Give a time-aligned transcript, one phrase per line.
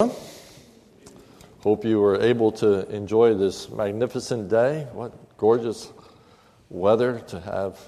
[0.00, 4.86] Hope you were able to enjoy this magnificent day.
[4.92, 5.92] What gorgeous
[6.70, 7.80] weather to have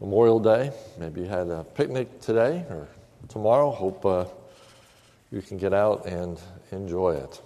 [0.00, 0.72] Memorial Day.
[0.98, 2.88] Maybe you had a picnic today or
[3.28, 3.70] tomorrow.
[3.70, 4.24] Hope uh,
[5.30, 6.40] you can get out and
[6.72, 7.42] enjoy it.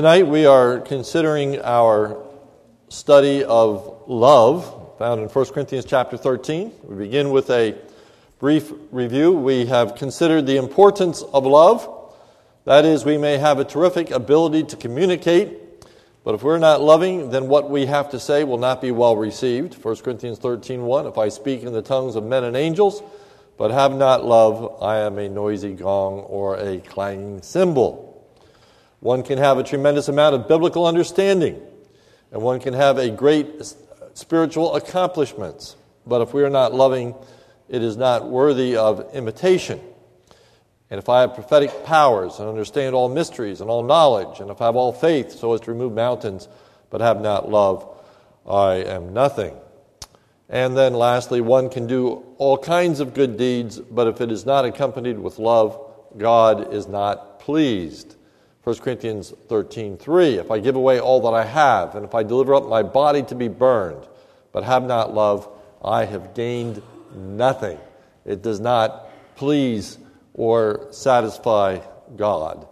[0.00, 2.24] Tonight we are considering our
[2.88, 6.72] study of love found in 1 Corinthians chapter 13.
[6.84, 7.76] We begin with a
[8.38, 9.32] brief review.
[9.32, 12.14] We have considered the importance of love.
[12.64, 15.84] That is, we may have a terrific ability to communicate,
[16.24, 19.18] but if we're not loving, then what we have to say will not be well
[19.18, 19.74] received.
[19.84, 23.02] 1 Corinthians 13 1, if I speak in the tongues of men and angels,
[23.58, 28.09] but have not love, I am a noisy gong or a clanging cymbal.
[29.00, 31.60] One can have a tremendous amount of biblical understanding,
[32.30, 33.62] and one can have a great
[34.14, 35.76] spiritual accomplishments.
[36.06, 37.14] But if we are not loving,
[37.68, 39.80] it is not worthy of imitation.
[40.90, 44.60] And if I have prophetic powers and understand all mysteries and all knowledge, and if
[44.60, 46.48] I have all faith so as to remove mountains,
[46.90, 47.88] but have not love,
[48.46, 49.56] I am nothing.
[50.48, 54.44] And then lastly, one can do all kinds of good deeds, but if it is
[54.44, 55.78] not accompanied with love,
[56.18, 58.16] God is not pleased.
[58.64, 60.34] 1 Corinthians 13, 3.
[60.36, 63.22] If I give away all that I have, and if I deliver up my body
[63.24, 64.06] to be burned,
[64.52, 65.48] but have not love,
[65.82, 66.82] I have gained
[67.14, 67.78] nothing.
[68.26, 69.98] It does not please
[70.34, 71.80] or satisfy
[72.16, 72.66] God.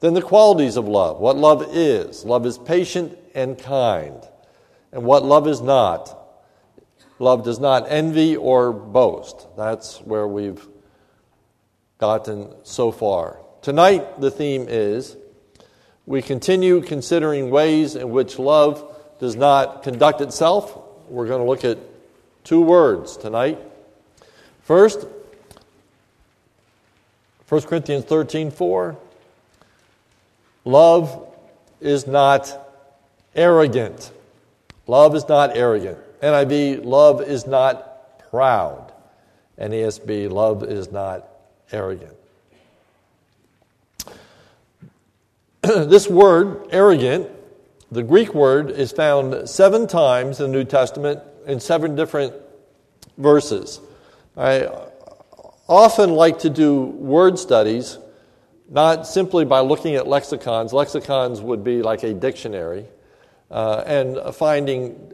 [0.00, 1.20] Then the qualities of love.
[1.20, 2.24] What love is.
[2.24, 4.20] Love is patient and kind.
[4.92, 6.16] And what love is not.
[7.20, 9.46] Love does not envy or boast.
[9.56, 10.66] That's where we've
[11.98, 13.38] gotten so far.
[13.62, 15.16] Tonight, the theme is
[16.10, 20.76] we continue considering ways in which love does not conduct itself.
[21.08, 21.78] We're going to look at
[22.42, 23.60] two words tonight.
[24.64, 25.06] First,
[27.48, 28.98] 1 Corinthians 13 4.
[30.64, 31.32] Love
[31.80, 32.58] is not
[33.36, 34.10] arrogant.
[34.88, 35.98] Love is not arrogant.
[36.20, 38.92] NIV, love is not proud.
[39.60, 41.28] NASB, love is not
[41.70, 42.16] arrogant.
[45.86, 47.28] this word, arrogant,
[47.92, 52.34] the Greek word is found seven times in the New Testament in seven different
[53.18, 53.80] verses.
[54.36, 54.68] I
[55.68, 57.98] often like to do word studies,
[58.68, 60.72] not simply by looking at lexicons.
[60.72, 62.86] Lexicons would be like a dictionary,
[63.50, 65.12] uh, and finding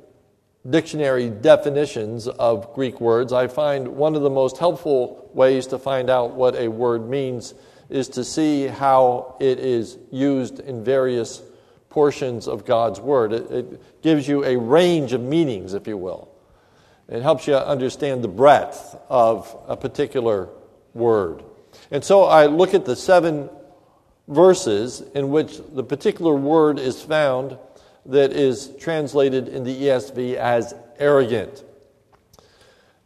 [0.68, 3.32] dictionary definitions of Greek words.
[3.32, 7.52] I find one of the most helpful ways to find out what a word means
[7.88, 11.42] is to see how it is used in various
[11.88, 13.32] portions of God's Word.
[13.32, 16.28] It, it, gives you a range of meanings, if you will.
[17.08, 20.48] It helps you understand the breadth of a particular
[20.94, 21.42] word.
[21.90, 23.48] And so I look at the seven
[24.28, 27.58] verses in which the particular word is found
[28.06, 31.64] that is translated in the ESV as arrogant.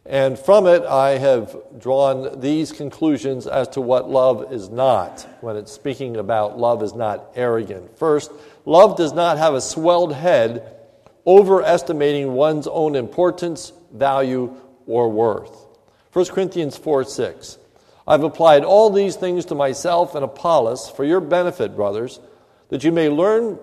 [0.05, 5.55] And from it, I have drawn these conclusions as to what love is not when
[5.55, 7.97] it's speaking about love is not arrogant.
[7.97, 8.31] First,
[8.65, 10.75] love does not have a swelled head
[11.27, 14.55] overestimating one's own importance, value,
[14.87, 15.67] or worth.
[16.13, 17.57] 1 Corinthians 4 6.
[18.07, 22.19] I've applied all these things to myself and Apollos for your benefit, brothers,
[22.69, 23.59] that you may learn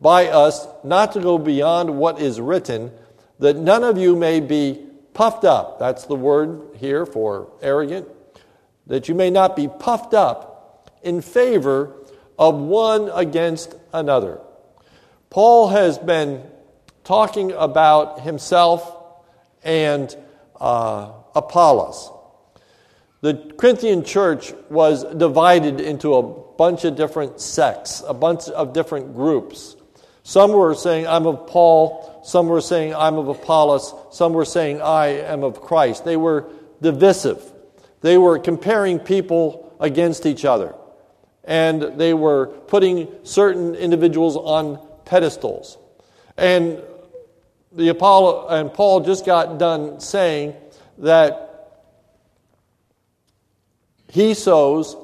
[0.00, 2.92] by us not to go beyond what is written,
[3.38, 4.84] that none of you may be
[5.18, 5.80] puffed up.
[5.80, 8.06] That's the word here for arrogant.
[8.86, 11.92] That you may not be puffed up in favor
[12.38, 14.38] of one against another.
[15.28, 16.44] Paul has been
[17.02, 18.96] talking about himself
[19.64, 20.16] and
[20.60, 22.12] uh, Apollos.
[23.20, 29.16] The Corinthian church was divided into a bunch of different sects, a bunch of different
[29.16, 29.74] groups.
[30.28, 32.20] Some were saying, I'm of Paul.
[32.22, 33.94] Some were saying, I'm of Apollos.
[34.10, 36.04] Some were saying, I am of Christ.
[36.04, 36.50] They were
[36.82, 37.42] divisive.
[38.02, 40.74] They were comparing people against each other.
[41.44, 45.78] And they were putting certain individuals on pedestals.
[46.36, 46.82] And
[47.72, 50.52] the Apollo and Paul just got done saying
[50.98, 51.80] that
[54.10, 54.94] he sows,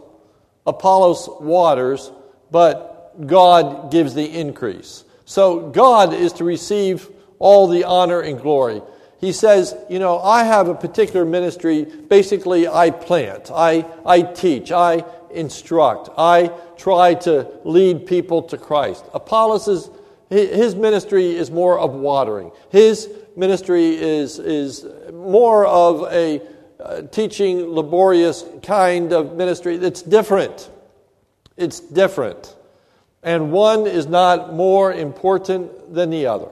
[0.66, 2.12] Apollos waters,
[2.50, 5.02] but God gives the increase.
[5.24, 8.82] So God is to receive all the honor and glory.
[9.18, 11.84] He says, You know, I have a particular ministry.
[11.84, 19.04] Basically, I plant, I, I teach, I instruct, I try to lead people to Christ.
[19.14, 19.90] Apollos is,
[20.30, 22.50] his ministry is more of watering.
[22.70, 26.40] His ministry is, is more of a
[26.80, 29.76] uh, teaching, laborious kind of ministry.
[29.76, 30.70] It's different.
[31.56, 32.54] It's different.
[33.24, 36.50] And one is not more important than the other.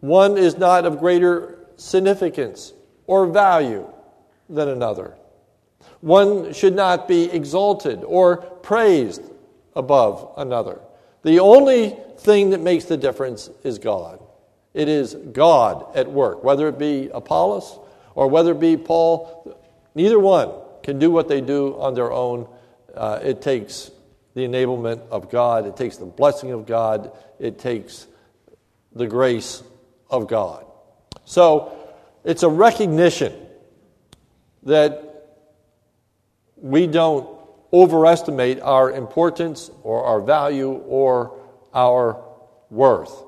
[0.00, 2.72] One is not of greater significance
[3.06, 3.86] or value
[4.48, 5.14] than another.
[6.00, 9.22] One should not be exalted or praised
[9.74, 10.80] above another.
[11.22, 14.20] The only thing that makes the difference is God.
[14.74, 17.78] It is God at work, whether it be Apollos
[18.14, 19.56] or whether it be Paul.
[19.94, 20.50] Neither one
[20.82, 22.48] can do what they do on their own.
[22.96, 23.90] Uh, it takes
[24.34, 28.06] the enablement of God, it takes the blessing of God, it takes
[28.94, 29.62] the grace
[30.10, 30.66] of God.
[31.24, 31.72] So
[32.24, 33.32] it's a recognition
[34.64, 35.02] that
[36.56, 37.28] we don't
[37.72, 41.38] overestimate our importance or our value or
[41.74, 42.22] our
[42.70, 43.22] worth.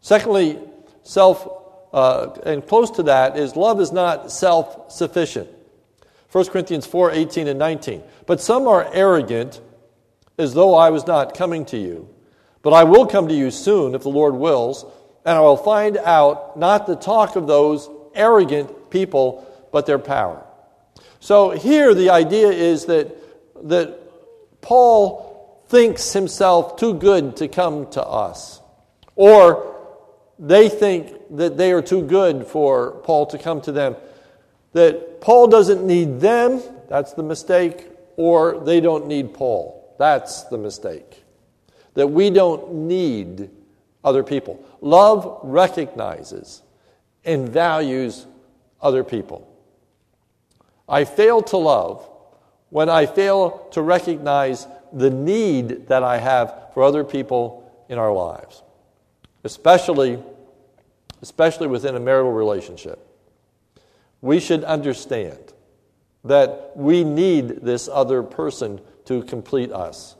[0.00, 0.58] Secondly,
[1.02, 1.48] self,
[1.92, 5.48] uh, and close to that is love is not self sufficient.
[6.32, 8.02] 1 Corinthians 4 18 and 19.
[8.26, 9.60] But some are arrogant,
[10.38, 12.08] as though I was not coming to you.
[12.62, 14.84] But I will come to you soon, if the Lord wills,
[15.24, 20.44] and I will find out not the talk of those arrogant people, but their power.
[21.20, 23.16] So here the idea is that,
[23.68, 23.98] that
[24.60, 28.60] Paul thinks himself too good to come to us.
[29.16, 29.76] Or
[30.38, 33.96] they think that they are too good for Paul to come to them.
[34.72, 39.94] That Paul doesn't need them, that's the mistake, or they don't need Paul.
[39.98, 41.24] That's the mistake.
[41.94, 43.50] That we don't need
[44.02, 44.64] other people.
[44.80, 46.62] Love recognizes
[47.24, 48.26] and values
[48.80, 49.46] other people.
[50.88, 52.08] I fail to love
[52.70, 58.12] when I fail to recognize the need that I have for other people in our
[58.12, 58.62] lives,
[59.44, 60.22] especially,
[61.22, 63.06] especially within a marital relationship.
[64.20, 65.52] We should understand
[66.24, 70.16] that we need this other person to complete us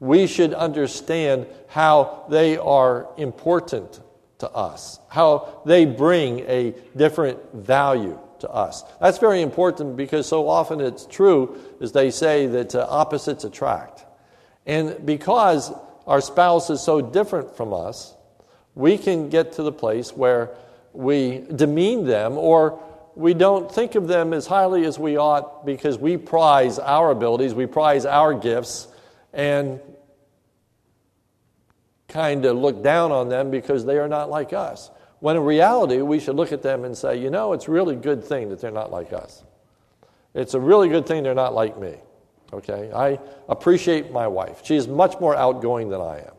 [0.00, 4.00] we should understand how they are important
[4.38, 8.84] to us, how they bring a different value to us.
[9.00, 14.04] That's very important because so often it's true, as they say, that uh, opposites attract.
[14.66, 15.72] And because
[16.06, 18.14] our spouse is so different from us,
[18.76, 20.50] we can get to the place where
[20.92, 22.80] we demean them or
[23.18, 27.52] we don't think of them as highly as we ought because we prize our abilities,
[27.52, 28.86] we prize our gifts,
[29.32, 29.80] and
[32.06, 34.92] kind of look down on them because they are not like us.
[35.18, 37.96] When in reality, we should look at them and say, you know, it's a really
[37.96, 39.42] good thing that they're not like us.
[40.32, 41.96] It's a really good thing they're not like me.
[42.52, 42.92] Okay?
[42.92, 43.18] I
[43.48, 44.60] appreciate my wife.
[44.62, 46.34] She is much more outgoing than I am.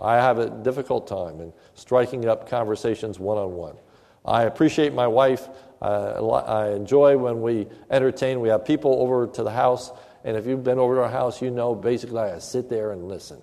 [0.00, 3.76] I have a difficult time in striking up conversations one on one.
[4.24, 5.48] I appreciate my wife.
[5.80, 8.40] Uh, I enjoy when we entertain.
[8.40, 9.92] We have people over to the house,
[10.24, 13.08] and if you've been over to our house, you know basically I sit there and
[13.08, 13.42] listen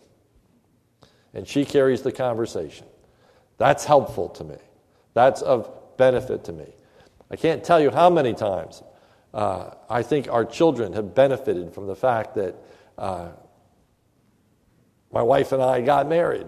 [1.36, 2.88] and she carries the conversation.
[3.58, 4.56] That's helpful to me.
[5.14, 6.74] That's of benefit to me.
[7.30, 8.82] I can't tell you how many times
[9.34, 12.56] uh, I think our children have benefited from the fact that
[12.98, 13.28] uh,
[15.12, 16.48] my wife and I got married.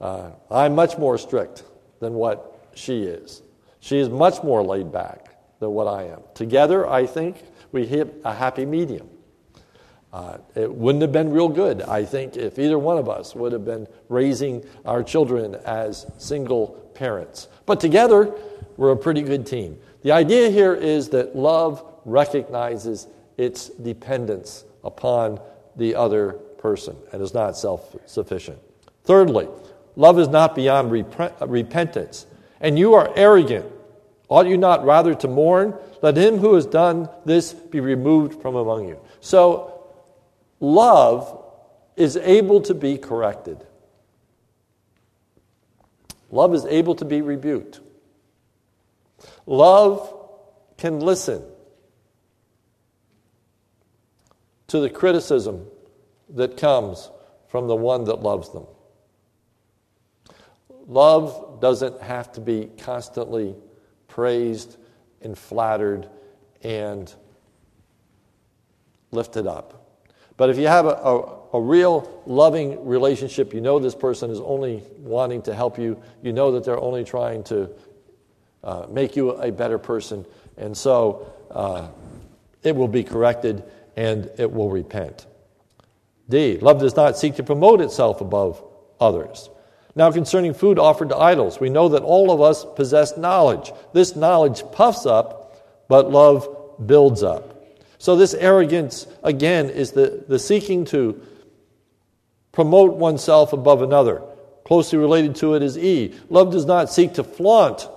[0.00, 1.62] Uh, I'm much more strict
[2.00, 3.42] than what she is.
[3.82, 6.20] She is much more laid back than what I am.
[6.34, 9.08] Together, I think we hit a happy medium.
[10.12, 13.50] Uh, it wouldn't have been real good, I think, if either one of us would
[13.50, 17.48] have been raising our children as single parents.
[17.66, 18.32] But together,
[18.76, 19.76] we're a pretty good team.
[20.02, 25.40] The idea here is that love recognizes its dependence upon
[25.74, 28.60] the other person and is not self sufficient.
[29.02, 29.48] Thirdly,
[29.96, 32.26] love is not beyond rep- repentance.
[32.60, 33.71] And you are arrogant.
[34.32, 35.74] Ought you not rather to mourn?
[36.00, 38.98] Let him who has done this be removed from among you.
[39.20, 39.90] So,
[40.58, 41.44] Love
[41.96, 43.58] is able to be corrected.
[46.30, 47.80] Love is able to be rebuked.
[49.44, 50.16] Love
[50.78, 51.42] can listen
[54.68, 55.66] to the criticism
[56.30, 57.10] that comes
[57.48, 58.66] from the one that loves them.
[60.86, 63.56] Love doesn't have to be constantly
[64.12, 64.76] praised
[65.22, 66.06] and flattered
[66.62, 67.14] and
[69.10, 70.02] lifted up.
[70.36, 74.38] But if you have a, a, a, real loving relationship, you know this person is
[74.40, 77.70] only wanting to help you, you know that they're only trying to
[78.62, 80.26] uh, make you a better person,
[80.58, 81.88] and so uh,
[82.62, 83.64] it will be corrected
[83.96, 85.26] and it will repent.
[86.28, 86.58] D.
[86.58, 88.62] Love does not seek to promote itself above
[89.00, 89.48] others.
[89.94, 93.72] Now, concerning food offered to idols, we know that all of us possess knowledge.
[93.92, 96.48] This knowledge puffs up, but love
[96.86, 97.76] builds up.
[97.98, 101.20] So, this arrogance, again, is the, the seeking to
[102.52, 104.22] promote oneself above another.
[104.64, 106.14] Closely related to it is E.
[106.30, 107.88] Love does not seek to flaunt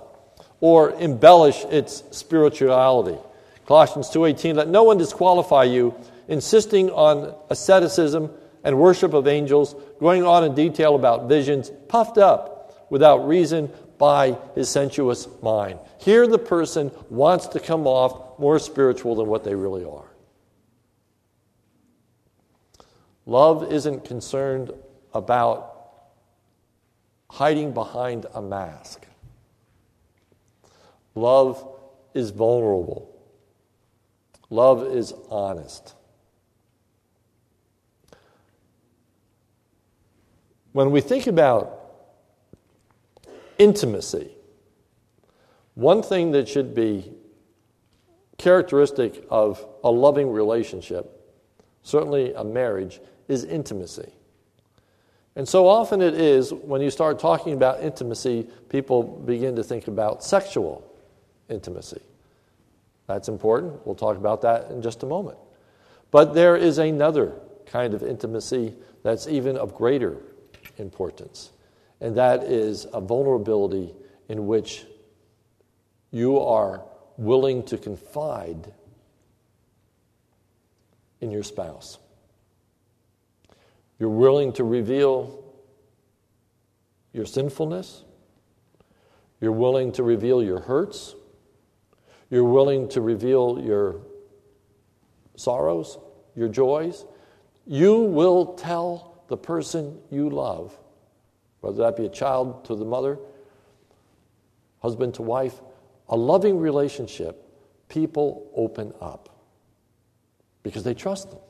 [0.60, 3.18] or embellish its spirituality.
[3.66, 5.94] Colossians 2:18 let no one disqualify you
[6.28, 8.30] insisting on asceticism
[8.66, 14.36] and worship of angels, going on in detail about visions, puffed up without reason by
[14.56, 15.78] his sensuous mind.
[16.00, 20.10] Here, the person wants to come off more spiritual than what they really are.
[23.24, 24.72] Love isn't concerned
[25.14, 25.74] about
[27.30, 29.06] hiding behind a mask.
[31.14, 31.64] Love
[32.14, 33.16] is vulnerable.
[34.50, 35.94] Love is honest.
[40.76, 41.80] When we think about
[43.56, 44.28] intimacy,
[45.74, 47.10] one thing that should be
[48.36, 51.34] characteristic of a loving relationship,
[51.82, 54.12] certainly a marriage, is intimacy.
[55.34, 59.88] And so often it is when you start talking about intimacy, people begin to think
[59.88, 60.86] about sexual
[61.48, 62.02] intimacy.
[63.06, 63.86] That's important.
[63.86, 65.38] We'll talk about that in just a moment.
[66.10, 67.32] But there is another
[67.64, 70.18] kind of intimacy that's even of greater
[70.76, 71.50] importance,
[72.00, 73.94] and that is a vulnerability
[74.28, 74.84] in which
[76.10, 76.82] you are
[77.16, 78.72] willing to confide
[81.20, 81.98] in your spouse.
[83.98, 85.42] You're willing to reveal
[87.12, 88.04] your sinfulness.
[89.40, 91.14] You're willing to reveal your hurts.
[92.30, 94.00] You're willing to reveal your
[95.36, 95.98] sorrows,
[96.34, 97.04] your joys.
[97.66, 100.76] You will tell the person you love,
[101.60, 103.18] whether that be a child to the mother,
[104.80, 105.60] husband to wife,
[106.08, 107.42] a loving relationship,
[107.88, 109.28] people open up
[110.62, 111.40] because they trust them.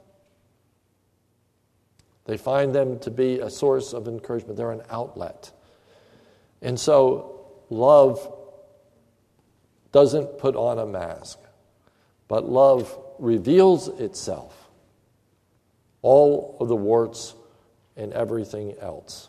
[2.25, 5.52] They find them to be a source of encouragement, they're an outlet.
[6.61, 8.33] And so, love
[9.92, 11.38] doesn't put on a mask,
[12.28, 14.68] but love reveals itself,
[16.02, 17.35] all of the warts
[17.96, 19.28] and everything else.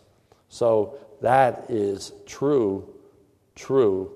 [0.49, 2.93] So that is true,
[3.55, 4.11] true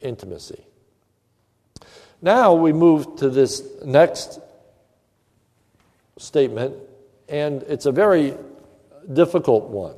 [0.00, 0.64] intimacy.
[2.22, 4.38] Now we move to this next
[6.18, 6.76] statement,
[7.28, 8.34] and it's a very
[9.12, 9.96] difficult one.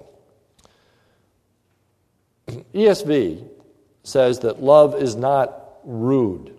[2.74, 3.48] ESV
[4.04, 6.56] says that love is not rude.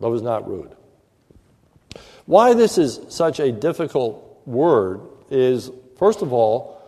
[0.00, 0.74] Love is not rude.
[2.26, 6.82] Why this is such a difficult word is, first of all,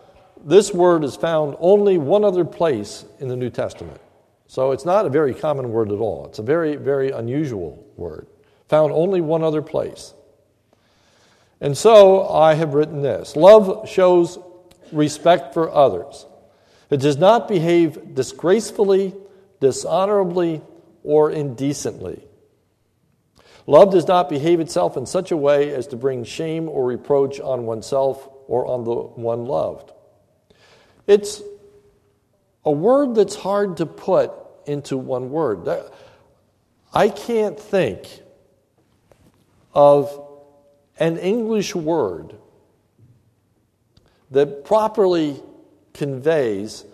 [0.44, 4.00] this word is found only one other place in the New Testament.
[4.46, 6.26] So it's not a very common word at all.
[6.26, 8.26] It's a very, very unusual word,
[8.68, 10.14] found only one other place.
[11.60, 14.38] And so I have written this Love shows
[14.92, 16.26] respect for others.
[16.90, 19.14] It does not behave disgracefully,
[19.60, 20.62] dishonorably,
[21.02, 22.24] or indecently.
[23.66, 27.38] Love does not behave itself in such a way as to bring shame or reproach
[27.38, 29.92] on oneself or on the one loved.
[31.06, 31.40] It's
[32.64, 34.32] a word that's hard to put
[34.66, 35.68] into one word.
[36.92, 38.08] I can't think
[39.72, 40.20] of
[40.98, 42.34] an English word
[44.30, 45.40] that properly
[45.94, 46.84] conveys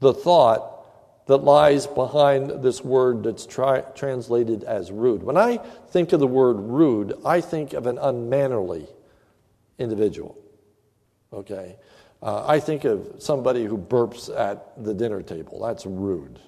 [0.00, 5.22] the thought that lies behind this word that's tri- translated as rude.
[5.22, 5.58] When I
[5.90, 8.86] think of the word rude, I think of an unmannerly
[9.78, 10.36] individual.
[11.32, 11.76] Okay?
[12.22, 15.60] Uh, I think of somebody who burps at the dinner table.
[15.60, 16.40] That's rude.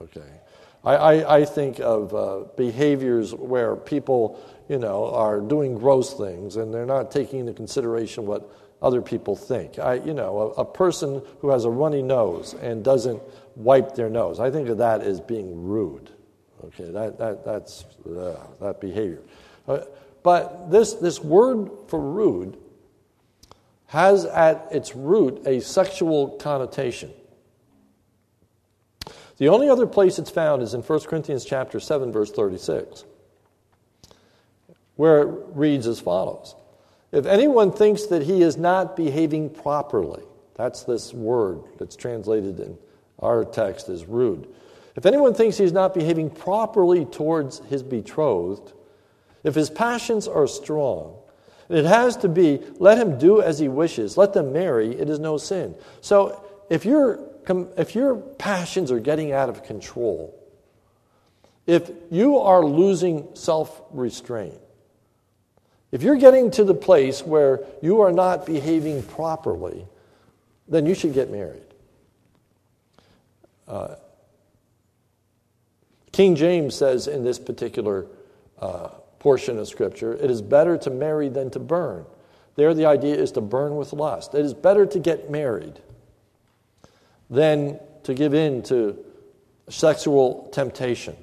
[0.00, 0.40] Okay?
[0.84, 6.56] I, I, I think of uh, behaviors where people, you know, are doing gross things
[6.56, 9.78] and they're not taking into consideration what other people think.
[9.78, 13.20] I, you know, a, a person who has a runny nose and doesn't
[13.56, 14.38] wipe their nose.
[14.38, 16.10] I think of that as being rude.
[16.64, 19.22] Okay, that, that, that's uh, that behavior.
[19.66, 19.80] Uh,
[20.22, 22.58] but this, this word for rude
[23.86, 27.10] has at its root a sexual connotation.
[29.38, 33.04] The only other place it's found is in 1 Corinthians chapter 7 verse 36.
[34.96, 36.54] where it reads as follows
[37.12, 40.24] If anyone thinks that he is not behaving properly,
[40.56, 42.76] that's this word that's translated in
[43.20, 44.48] our text as rude.
[44.96, 48.72] If anyone thinks he's not behaving properly towards his betrothed,
[49.44, 51.16] if his passions are strong,
[51.68, 55.18] it has to be let him do as he wishes, let them marry, it is
[55.18, 55.74] no sin.
[56.00, 57.28] So if, you
[57.76, 60.34] if your passions are getting out of control,
[61.66, 64.54] if you are losing self restraint,
[65.92, 69.86] if you're getting to the place where you are not behaving properly,
[70.66, 71.62] then you should get married.
[73.66, 73.96] Uh,
[76.12, 78.06] King James says in this particular
[78.58, 82.04] uh, portion of Scripture, it is better to marry than to burn.
[82.56, 84.34] There, the idea is to burn with lust.
[84.34, 85.80] It is better to get married
[87.30, 88.98] than to give in to
[89.68, 91.16] sexual temptation.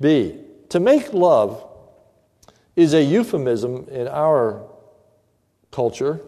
[0.00, 1.66] B, to make love
[2.76, 4.62] is a euphemism in our
[5.70, 6.20] culture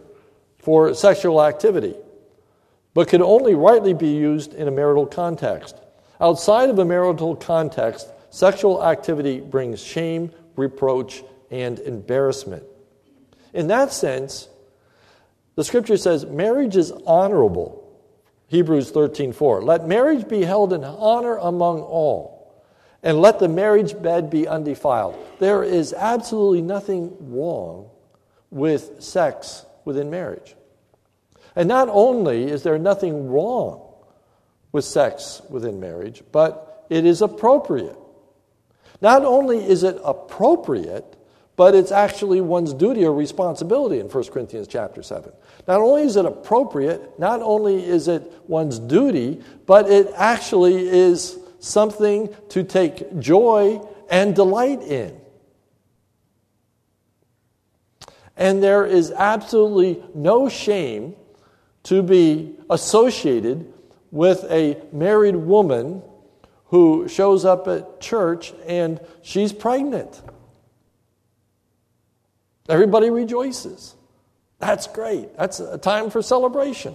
[0.58, 1.94] for sexual activity,
[2.94, 5.76] but can only rightly be used in a marital context.
[6.20, 12.64] Outside of a marital context, sexual activity brings shame, reproach, and embarrassment.
[13.52, 14.49] In that sense,
[15.54, 17.85] the scripture says marriage is honorable.
[18.49, 19.62] Hebrews 13:4.
[19.62, 22.52] Let marriage be held in honor among all,
[23.02, 25.16] and let the marriage bed be undefiled.
[25.38, 27.90] There is absolutely nothing wrong
[28.50, 30.56] with sex within marriage.
[31.54, 33.82] And not only is there nothing wrong
[34.73, 37.97] with sex within marriage, but it is appropriate.
[39.00, 41.17] Not only is it appropriate,
[41.57, 45.33] but it's actually one's duty or responsibility in 1 Corinthians chapter 7.
[45.67, 51.37] Not only is it appropriate, not only is it one's duty, but it actually is
[51.59, 55.21] something to take joy and delight in.
[58.37, 61.17] And there is absolutely no shame
[61.85, 63.73] to be associated
[64.12, 66.02] with a married woman
[66.68, 70.21] who shows up at church and she's pregnant.
[72.69, 73.95] Everybody rejoices.
[74.58, 75.36] That's great.
[75.36, 76.95] That's a time for celebration.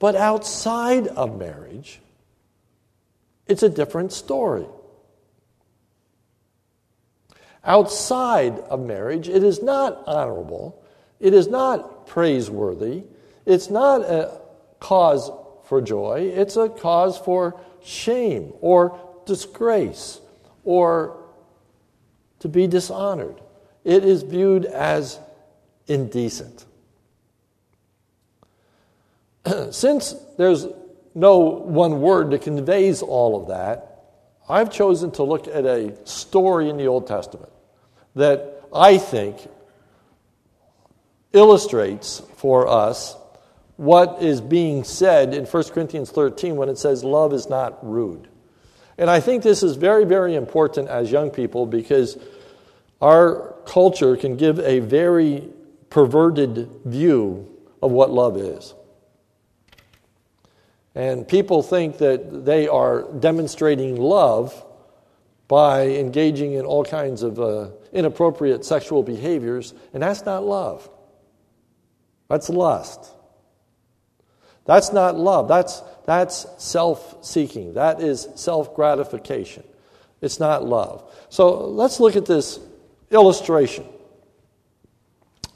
[0.00, 2.00] But outside of marriage,
[3.46, 4.66] it's a different story.
[7.64, 10.82] Outside of marriage, it is not honorable,
[11.20, 13.04] it is not praiseworthy,
[13.46, 14.40] it's not a
[14.80, 15.30] cause
[15.72, 20.20] for joy, it's a cause for shame or disgrace
[20.64, 21.16] or
[22.40, 23.40] to be dishonored.
[23.82, 25.18] It is viewed as
[25.86, 26.66] indecent.
[29.70, 30.66] Since there's
[31.14, 34.04] no one word that conveys all of that,
[34.50, 37.50] I've chosen to look at a story in the Old Testament
[38.14, 39.38] that I think
[41.32, 43.16] illustrates for us
[43.76, 48.28] what is being said in 1 Corinthians 13 when it says love is not rude.
[48.98, 52.18] And I think this is very, very important as young people because
[53.00, 55.48] our culture can give a very
[55.90, 57.48] perverted view
[57.82, 58.74] of what love is.
[60.94, 64.64] And people think that they are demonstrating love
[65.48, 70.88] by engaging in all kinds of uh, inappropriate sexual behaviors, and that's not love.
[72.28, 73.10] That's lust.
[74.64, 75.48] That's not love.
[75.48, 77.74] That's, that's self seeking.
[77.74, 79.64] That is self gratification.
[80.20, 81.10] It's not love.
[81.28, 82.60] So let's look at this
[83.10, 83.84] illustration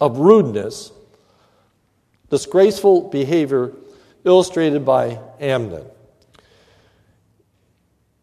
[0.00, 0.92] of rudeness,
[2.30, 3.72] disgraceful behavior
[4.24, 5.86] illustrated by Amnon.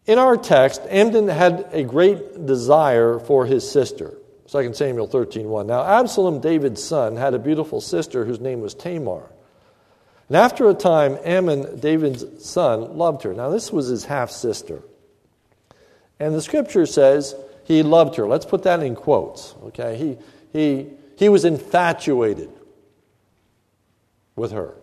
[0.06, 4.14] In our text, Amnon had a great desire for his sister.
[4.48, 5.66] 2 Samuel 13:1.
[5.66, 9.30] Now Absalom, David's son, had a beautiful sister whose name was Tamar.
[10.28, 13.34] And after a time, Amnon, David's son, loved her.
[13.34, 14.82] Now, this was his half sister.
[16.18, 17.34] And the scripture says
[17.64, 18.26] he loved her.
[18.26, 19.96] Let's put that in quotes, okay?
[19.96, 20.16] He,
[20.52, 22.50] he, he was infatuated
[24.36, 24.74] with her.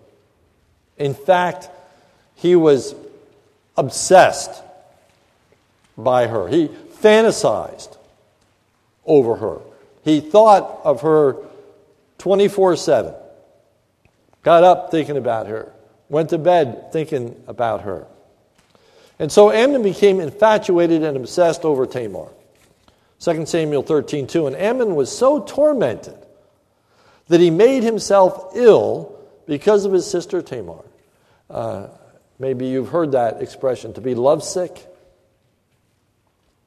[0.97, 1.69] In fact,
[2.35, 2.93] he was
[3.75, 4.63] obsessed
[5.97, 6.47] by her.
[6.47, 7.97] He fantasized
[9.05, 9.59] over her.
[10.03, 11.37] He thought of her
[12.17, 13.13] 24 7.
[14.43, 15.71] Got up thinking about her,
[16.09, 18.07] went to bed thinking about her.
[19.19, 22.29] And so Amnon became infatuated and obsessed over Tamar.
[23.19, 24.47] 2 Samuel 13, 2.
[24.47, 26.17] And Amnon was so tormented
[27.27, 30.83] that he made himself ill because of his sister Tamar.
[31.49, 31.87] Uh,
[32.39, 34.87] maybe you've heard that expression, to be lovesick.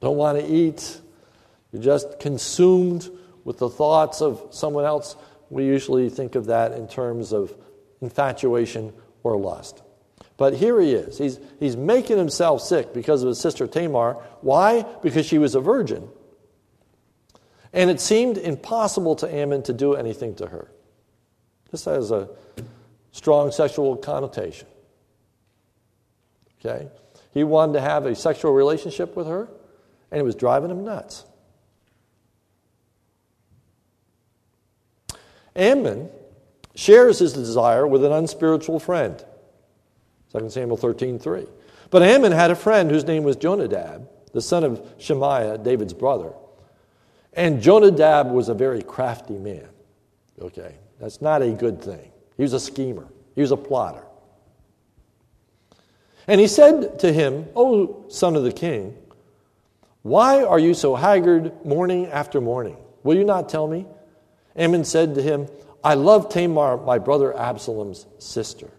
[0.00, 1.00] don't want to eat,
[1.72, 3.10] you're just consumed
[3.44, 5.16] with the thoughts of someone else,
[5.54, 7.54] we usually think of that in terms of
[8.00, 9.82] infatuation or lust.
[10.36, 11.16] But here he is.
[11.16, 14.14] He's, he's making himself sick because of his sister Tamar.
[14.40, 14.84] Why?
[15.00, 16.08] Because she was a virgin.
[17.72, 20.72] And it seemed impossible to Amnon to do anything to her.
[21.70, 22.28] This has a
[23.12, 24.66] strong sexual connotation.
[26.58, 26.88] Okay?
[27.32, 29.48] He wanted to have a sexual relationship with her,
[30.10, 31.24] and it was driving him nuts.
[35.56, 36.10] Amnon
[36.74, 39.24] shares his desire with an unspiritual friend.
[40.32, 41.46] 2 Samuel 13 3.
[41.90, 46.32] But Amnon had a friend whose name was Jonadab, the son of Shemaiah, David's brother.
[47.32, 49.68] And Jonadab was a very crafty man.
[50.40, 52.10] Okay, that's not a good thing.
[52.36, 54.04] He was a schemer, he was a plotter.
[56.26, 58.96] And he said to him, O son of the king,
[60.02, 62.76] why are you so haggard morning after morning?
[63.02, 63.86] Will you not tell me?
[64.56, 65.48] Amnon said to him,
[65.82, 68.70] I love Tamar, my brother Absalom's sister.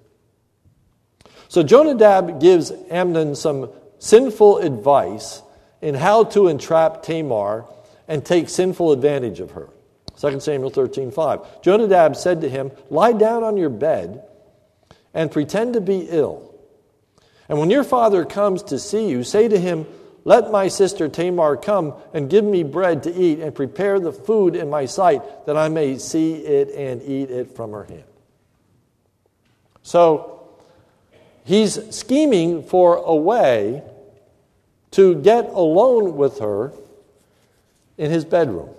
[1.48, 5.42] So Jonadab gives Amnon some sinful advice
[5.82, 7.66] in how to entrap Tamar
[8.08, 9.70] and take sinful advantage of her.
[10.20, 11.62] 2 Samuel 13 5.
[11.62, 14.24] Jonadab said to him, Lie down on your bed
[15.14, 16.54] and pretend to be ill.
[17.48, 19.86] And when your father comes to see you, say to him,
[20.26, 24.56] let my sister Tamar come and give me bread to eat and prepare the food
[24.56, 28.04] in my sight that I may see it and eat it from her hand.
[29.84, 30.50] So
[31.44, 33.84] he's scheming for a way
[34.92, 36.74] to get alone with her
[38.00, 38.72] in his bedroom.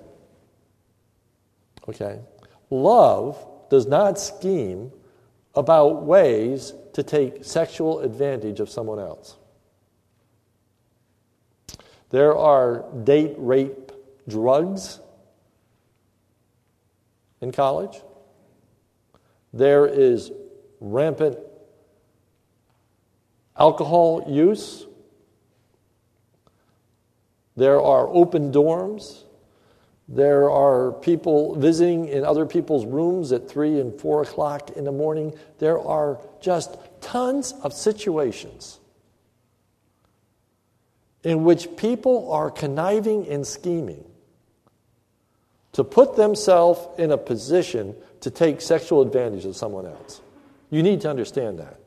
[1.89, 2.19] Okay?
[2.71, 3.39] Love
[3.71, 4.91] does not scheme
[5.55, 9.37] about ways to take sexual advantage of someone else.
[12.11, 13.93] There are date rape
[14.29, 15.01] drugs
[17.41, 18.01] in college.
[19.53, 20.31] There is
[20.81, 21.39] rampant
[23.59, 24.87] alcohol use.
[27.57, 29.23] There are open dorms.
[30.09, 34.93] There are people visiting in other people's rooms at 3 and 4 o'clock in the
[34.93, 35.35] morning.
[35.59, 38.79] There are just tons of situations
[41.27, 44.05] in which people are conniving and scheming
[45.73, 50.21] to put themselves in a position to take sexual advantage of someone else.
[50.71, 51.81] You need to understand that.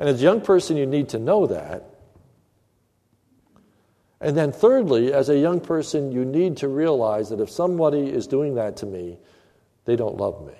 [0.00, 1.84] And as a young person, you need to know that.
[4.20, 8.26] And then, thirdly, as a young person, you need to realize that if somebody is
[8.26, 9.16] doing that to me,
[9.84, 10.54] they don't love me.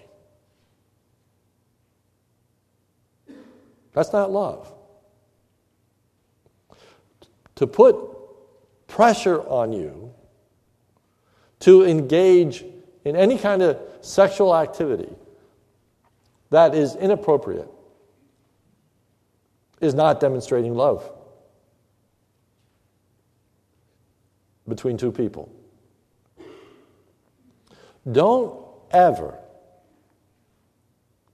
[3.95, 4.73] That's not love
[7.57, 7.97] to put
[8.87, 10.15] pressure on you
[11.61, 12.65] to engage
[13.05, 15.13] in any kind of sexual activity
[16.51, 17.69] that is inappropriate
[19.81, 21.11] is not demonstrating love
[24.69, 25.53] between two people.
[28.11, 29.39] Don't ever,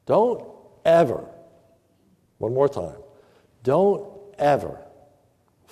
[0.07, 0.47] don't
[0.85, 1.25] ever,
[2.39, 2.97] one more time,
[3.63, 4.79] don't ever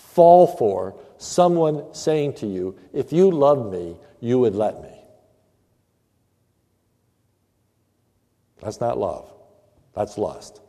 [0.00, 5.00] fall for someone saying to you, If you loved me, you would let me.
[8.60, 9.30] That's not love,
[9.94, 10.60] that's lust.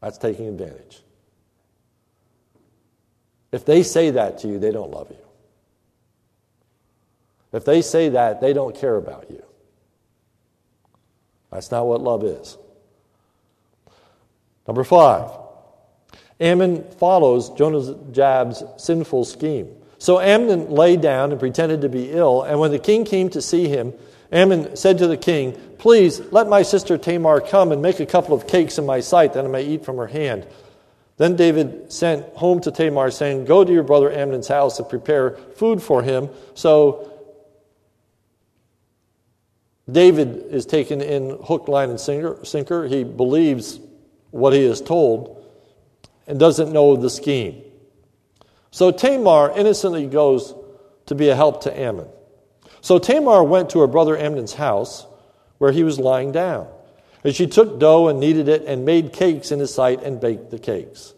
[0.00, 1.02] That's taking advantage.
[3.50, 5.16] If they say that to you, they don't love you.
[7.52, 9.42] If they say that, they don't care about you.
[11.50, 12.58] That's not what love is.
[14.66, 15.30] Number five,
[16.40, 19.74] Amnon follows Jonadab's sinful scheme.
[19.98, 23.42] So Amnon lay down and pretended to be ill, and when the king came to
[23.42, 23.92] see him,
[24.30, 28.34] Amnon said to the king, Please let my sister Tamar come and make a couple
[28.34, 30.46] of cakes in my sight that I may eat from her hand.
[31.16, 35.32] Then David sent home to Tamar, saying, Go to your brother Amnon's house and prepare
[35.56, 36.28] food for him.
[36.54, 37.10] So
[39.90, 42.86] David is taken in hook, line, and sinker.
[42.86, 43.80] He believes
[44.30, 45.37] what he is told
[46.28, 47.62] and doesn't know the scheme.
[48.70, 50.54] So Tamar innocently goes
[51.06, 52.08] to be a help to Amnon.
[52.82, 55.06] So Tamar went to her brother Amnon's house
[55.56, 56.68] where he was lying down.
[57.24, 60.50] And she took dough and kneaded it and made cakes in his sight and baked
[60.50, 61.14] the cakes.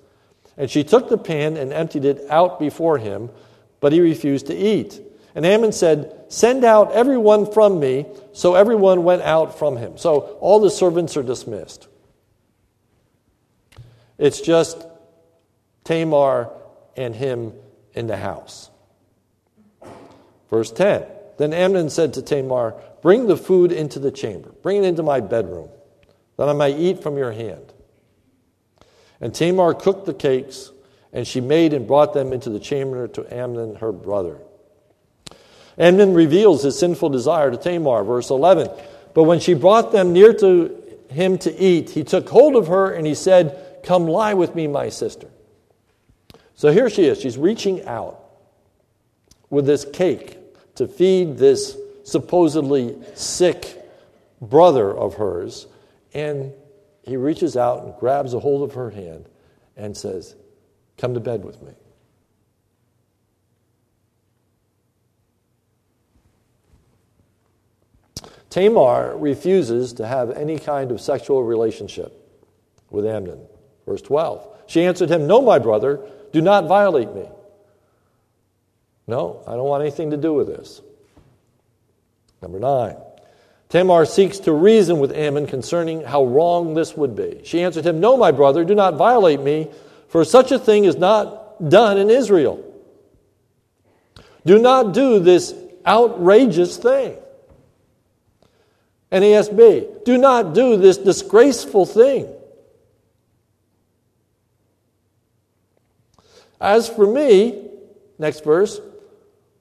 [0.56, 3.30] And she took the pan and emptied it out before him,
[3.80, 5.00] but he refused to eat.
[5.34, 8.06] And Amnon said, Send out everyone from me.
[8.32, 9.98] So everyone went out from him.
[9.98, 11.88] So all the servants are dismissed.
[14.16, 14.86] It's just
[15.90, 16.48] Tamar
[16.96, 17.52] and him
[17.94, 18.70] in the house.
[20.48, 21.02] Verse 10
[21.36, 25.18] Then Amnon said to Tamar, Bring the food into the chamber, bring it into my
[25.18, 25.68] bedroom,
[26.36, 27.72] that I may eat from your hand.
[29.20, 30.70] And Tamar cooked the cakes,
[31.12, 34.38] and she made and brought them into the chamber to Amnon, her brother.
[35.76, 38.70] Amnon reveals his sinful desire to Tamar, verse 11.
[39.12, 42.92] But when she brought them near to him to eat, he took hold of her
[42.92, 45.26] and he said, Come lie with me, my sister.
[46.60, 47.18] So here she is.
[47.18, 48.22] She's reaching out
[49.48, 50.36] with this cake
[50.74, 53.82] to feed this supposedly sick
[54.42, 55.66] brother of hers.
[56.12, 56.52] And
[57.02, 59.26] he reaches out and grabs a hold of her hand
[59.74, 60.36] and says,
[60.98, 61.72] Come to bed with me.
[68.50, 72.12] Tamar refuses to have any kind of sexual relationship
[72.90, 73.46] with Amnon.
[73.86, 74.46] Verse 12.
[74.66, 77.28] She answered him, No, my brother, do not violate me.
[79.06, 80.80] No, I don't want anything to do with this.
[82.40, 82.96] Number nine.
[83.68, 87.40] Tamar seeks to reason with Amnon concerning how wrong this would be.
[87.44, 89.68] She answered him, No, my brother, do not violate me,
[90.08, 92.64] for such a thing is not done in Israel.
[94.44, 95.54] Do not do this
[95.86, 97.16] outrageous thing.
[99.12, 102.28] NASB, do not do this disgraceful thing.
[106.60, 107.68] As for me,
[108.18, 108.80] next verse,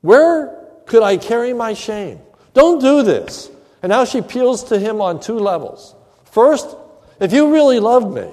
[0.02, 2.20] where could I carry my shame?
[2.54, 3.50] Don't do this.
[3.82, 5.96] And now she appeals to him on two levels.
[6.26, 6.76] First,
[7.20, 8.30] if you really loved me,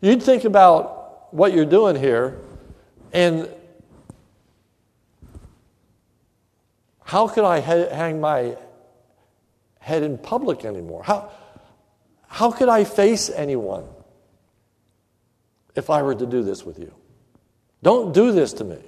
[0.00, 2.38] you'd think about what you're doing here
[3.12, 3.48] and
[7.04, 8.56] how could I hang my
[9.80, 11.02] head in public anymore?
[11.02, 11.30] How,
[12.28, 13.84] how could I face anyone
[15.80, 16.94] if I were to do this with you?
[17.82, 18.78] Don't do this to me.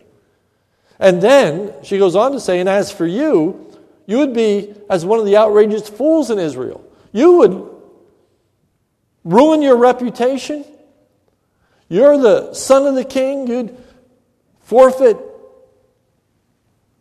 [1.01, 3.67] And then she goes on to say, and as for you,
[4.07, 6.85] you would be as one of the outrageous fools in Israel.
[7.13, 7.71] You would
[9.25, 10.65] ruin your reputation.
[11.89, 13.47] You're the son of the king.
[13.49, 13.77] You'd
[14.61, 15.17] forfeit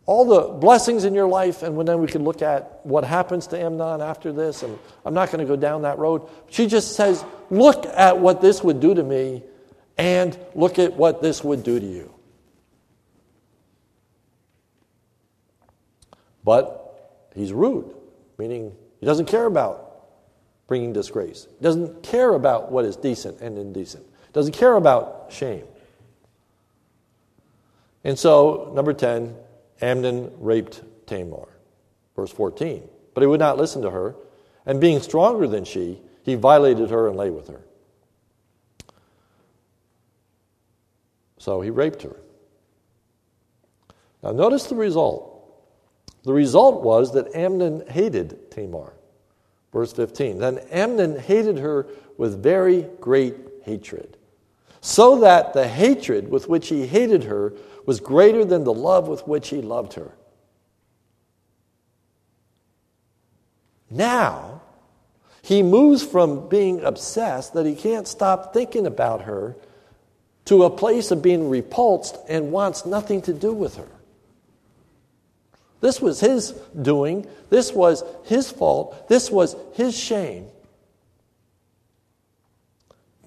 [0.04, 3.58] all the blessings in your life, and then we can look at what happens to
[3.58, 4.62] Amnon after this.
[4.62, 6.28] And I'm not going to go down that road.
[6.50, 9.42] She just says, Look at what this would do to me,
[9.98, 12.12] and look at what this would do to you.
[16.44, 17.94] But he's rude,
[18.38, 20.06] meaning he doesn't care about
[20.66, 21.46] bringing disgrace.
[21.58, 24.04] He doesn't care about what is decent and indecent.
[24.04, 25.64] He doesn't care about shame.
[28.04, 29.36] And so, number 10,
[29.80, 31.48] Amnon raped Tamar.
[32.16, 32.88] Verse 14.
[33.14, 34.14] But he would not listen to her,
[34.66, 37.60] and being stronger than she, he violated her and lay with her.
[41.42, 42.14] So he raped her.
[44.22, 45.28] Now, notice the result.
[46.22, 48.92] The result was that Amnon hated Tamar.
[49.72, 50.38] Verse 15.
[50.38, 54.16] Then Amnon hated her with very great hatred,
[54.80, 57.54] so that the hatred with which he hated her
[57.86, 60.12] was greater than the love with which he loved her.
[63.90, 64.62] Now,
[65.42, 69.56] he moves from being obsessed that he can't stop thinking about her
[70.46, 73.88] to a place of being repulsed and wants nothing to do with her.
[75.80, 77.26] This was his doing.
[77.50, 79.08] This was his fault.
[79.08, 80.46] This was his shame.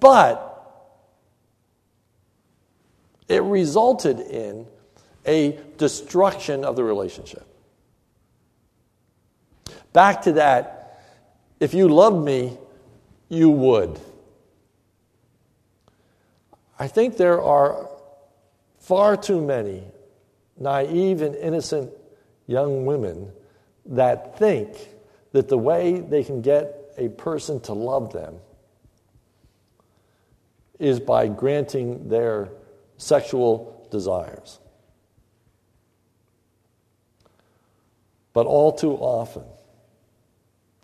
[0.00, 0.52] But
[3.28, 4.66] it resulted in
[5.26, 7.46] a destruction of the relationship.
[9.92, 11.02] Back to that,
[11.58, 12.56] if you loved me,
[13.28, 13.98] you would.
[16.78, 17.88] I think there are
[18.78, 19.82] far too many
[20.58, 21.90] naive and innocent
[22.46, 23.30] young women
[23.86, 24.76] that think
[25.32, 28.36] that the way they can get a person to love them
[30.78, 32.50] is by granting their
[32.98, 34.58] sexual desires.
[38.32, 39.44] But all too often,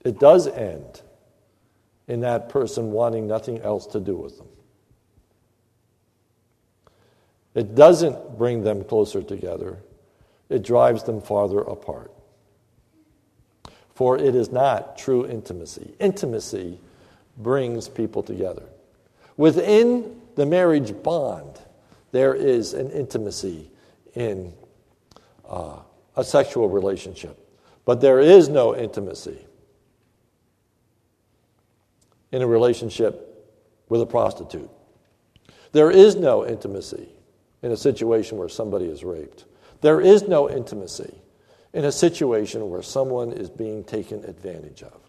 [0.05, 1.02] it does end
[2.09, 4.48] in that person wanting nothing else to do with them.
[7.54, 9.78] It doesn't bring them closer together,
[10.48, 12.10] it drives them farther apart.
[13.94, 15.94] For it is not true intimacy.
[16.00, 16.78] Intimacy
[17.36, 18.64] brings people together.
[19.36, 21.60] Within the marriage bond,
[22.10, 23.70] there is an intimacy
[24.14, 24.52] in
[25.48, 25.76] uh,
[26.16, 27.38] a sexual relationship.
[27.84, 29.38] But there is no intimacy
[32.30, 33.28] in a relationship
[33.88, 34.70] with a prostitute.
[35.72, 37.08] There is no intimacy
[37.62, 39.44] in a situation where somebody is raped.
[39.81, 41.14] There is no intimacy
[41.72, 45.01] in a situation where someone is being taken advantage of.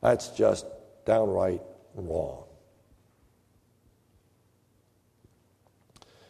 [0.00, 0.66] That's just
[1.04, 1.62] downright
[1.94, 2.44] wrong.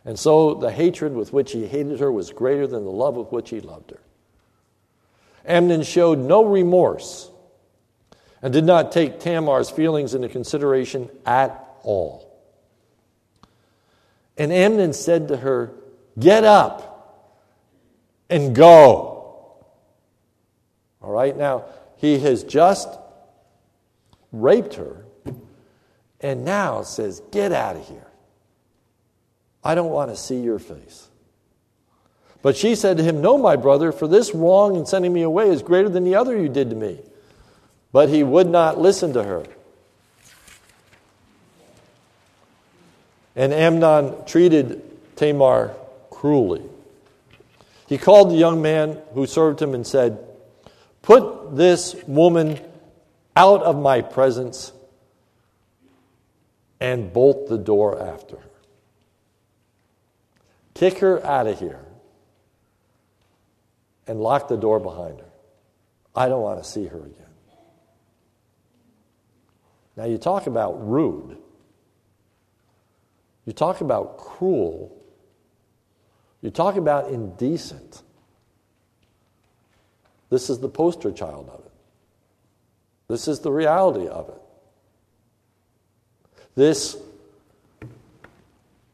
[0.05, 3.31] And so the hatred with which he hated her was greater than the love with
[3.33, 4.01] which he loved her.
[5.45, 7.31] Amnon showed no remorse
[8.43, 12.30] and did not take Tamar's feelings into consideration at all.
[14.41, 15.71] And Amnon said to her,
[16.19, 17.37] Get up
[18.31, 19.67] and go.
[21.03, 21.67] All right, now
[21.99, 22.89] he has just
[24.33, 25.05] raped her
[26.23, 28.07] and now says, Get out of here.
[29.63, 31.11] I don't want to see your face.
[32.41, 35.51] But she said to him, No, my brother, for this wrong in sending me away
[35.51, 36.99] is greater than the other you did to me.
[37.93, 39.45] But he would not listen to her.
[43.37, 44.83] And Amnon treated
[45.17, 45.75] Tamar
[46.11, 46.63] cruelly.
[47.87, 50.19] He called the young man who served him and said,
[51.03, 52.61] Put this woman
[53.35, 54.73] out of my presence
[56.81, 58.51] and bolt the door after her.
[60.75, 61.85] Kick her out of here
[64.07, 65.27] and lock the door behind her.
[66.15, 67.15] I don't want to see her again.
[69.97, 71.37] Now, you talk about rude.
[73.51, 74.97] You talk about cruel.
[76.41, 78.01] You talk about indecent.
[80.29, 81.73] This is the poster child of it.
[83.09, 84.41] This is the reality of it.
[86.55, 86.97] This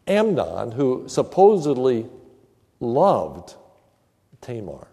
[0.07, 2.07] Amnon, who supposedly
[2.81, 3.57] loved
[4.41, 4.89] Tamar,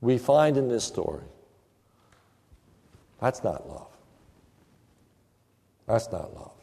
[0.00, 1.24] we find in this story
[3.20, 3.90] that's not love.
[5.88, 6.55] That's not love.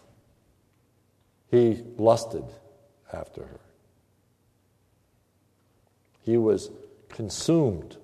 [1.53, 2.45] He lusted
[3.11, 3.59] after her.
[6.23, 6.71] He was
[7.09, 7.97] consumed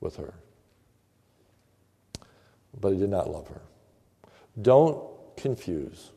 [0.00, 0.32] with her.
[2.80, 3.60] But he did not love her.
[4.62, 4.98] Don't
[5.36, 6.12] confuse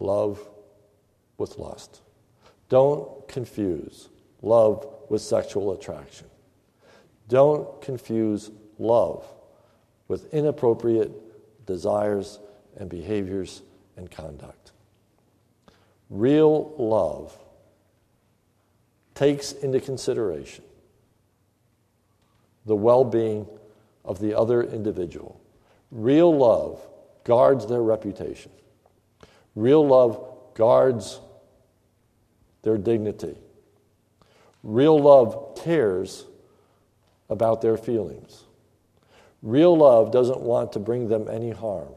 [0.00, 0.40] love
[1.36, 2.00] with lust.
[2.70, 4.08] Don't confuse
[4.40, 6.28] love with sexual attraction.
[7.28, 9.26] Don't confuse love
[10.08, 12.38] with inappropriate desires
[12.78, 13.60] and behaviors
[13.98, 14.63] and conduct.
[16.10, 17.36] Real love
[19.14, 20.64] takes into consideration
[22.66, 23.46] the well being
[24.04, 25.40] of the other individual.
[25.90, 26.80] Real love
[27.24, 28.50] guards their reputation.
[29.54, 30.20] Real love
[30.54, 31.20] guards
[32.62, 33.36] their dignity.
[34.62, 36.24] Real love cares
[37.28, 38.44] about their feelings.
[39.42, 41.92] Real love doesn't want to bring them any harm,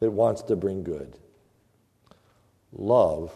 [0.00, 1.16] it wants to bring good.
[2.72, 3.32] Love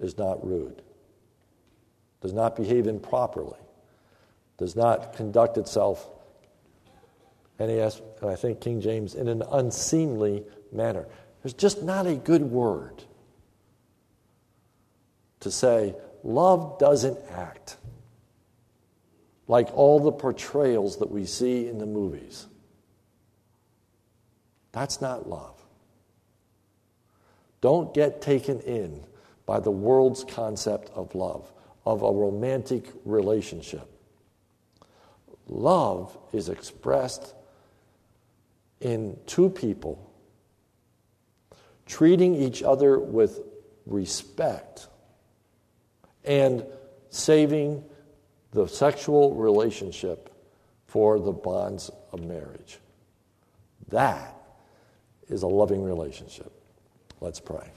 [0.00, 0.82] is not rude,
[2.20, 3.58] does not behave improperly,
[4.58, 6.08] does not conduct itself,
[7.58, 11.06] NAS, and I think King James, in an unseemly manner.
[11.42, 13.04] There's just not a good word
[15.40, 17.76] to say, love doesn't act
[19.48, 22.46] like all the portrayals that we see in the movies.
[24.70, 25.61] That's not love.
[27.62, 29.02] Don't get taken in
[29.46, 31.50] by the world's concept of love,
[31.86, 33.88] of a romantic relationship.
[35.48, 37.34] Love is expressed
[38.80, 40.12] in two people
[41.86, 43.40] treating each other with
[43.86, 44.88] respect
[46.24, 46.64] and
[47.10, 47.84] saving
[48.52, 50.34] the sexual relationship
[50.86, 52.78] for the bonds of marriage.
[53.88, 54.34] That
[55.28, 56.61] is a loving relationship.
[57.22, 57.70] Let's pray.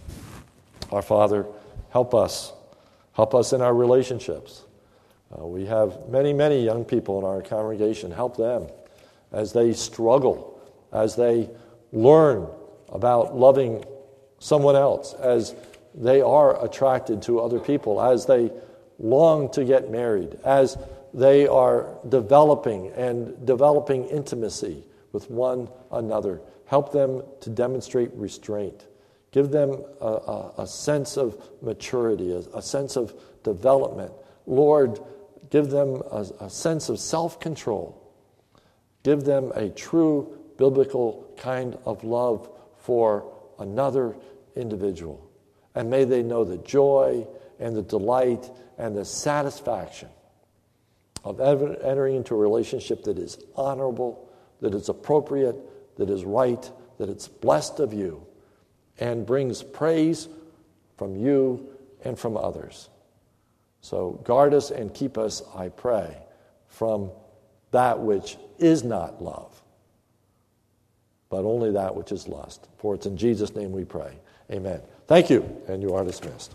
[0.91, 1.45] Our Father,
[1.91, 2.51] help us.
[3.13, 4.63] Help us in our relationships.
[5.31, 8.10] Uh, we have many, many young people in our congregation.
[8.10, 8.65] Help them
[9.31, 10.60] as they struggle,
[10.91, 11.47] as they
[11.93, 12.47] learn
[12.89, 13.86] about loving
[14.39, 15.53] someone else, as
[15.93, 18.51] they are attracted to other people, as they
[18.97, 20.76] long to get married, as
[21.13, 26.41] they are developing and developing intimacy with one another.
[26.65, 28.88] Help them to demonstrate restraint.
[29.36, 33.13] Give them a, a, a sense of maturity, a, a, sense of
[33.43, 34.13] development.
[34.45, 34.97] Lord,
[35.49, 38.01] give them a sense of self control.
[39.03, 43.29] Give them a true biblical kind of love for
[43.59, 44.15] another
[44.55, 45.29] individual.
[45.75, 47.27] And may they know the joy
[47.59, 50.07] and the delight and the satisfaction
[51.25, 54.29] of entering into a relationship that is honorable,
[54.61, 55.57] that is appropriate,
[55.97, 58.25] that is right, that it's blessed of you,
[59.00, 60.28] and brings praise
[60.98, 61.68] from you
[62.04, 62.89] and from others.
[63.82, 66.18] So guard us and keep us, I pray,
[66.68, 67.12] from
[67.72, 69.62] that which is not love,
[71.30, 72.68] but only that which is lust.
[72.78, 74.18] For it's in Jesus' name we pray.
[74.52, 74.82] Amen.
[75.08, 76.54] Thank you, and you are dismissed.